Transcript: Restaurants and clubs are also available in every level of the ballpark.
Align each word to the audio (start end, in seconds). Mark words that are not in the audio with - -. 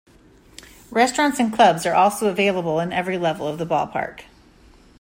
Restaurants 0.89 1.39
and 1.39 1.53
clubs 1.53 1.85
are 1.85 1.93
also 1.93 2.25
available 2.27 2.79
in 2.79 2.91
every 2.91 3.19
level 3.19 3.47
of 3.47 3.59
the 3.59 3.67
ballpark. 3.67 4.21